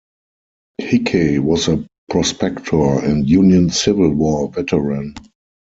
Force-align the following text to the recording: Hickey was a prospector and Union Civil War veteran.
Hickey 0.79 1.37
was 1.37 1.67
a 1.67 1.85
prospector 2.09 3.05
and 3.05 3.29
Union 3.29 3.69
Civil 3.69 4.09
War 4.15 4.47
veteran. 4.49 5.13